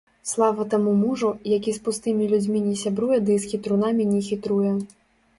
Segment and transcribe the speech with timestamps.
[0.27, 1.27] Слава таму мужу,
[1.57, 4.71] які з пустымі людзьмі не сябруе ды з хітрунамі не хітруе.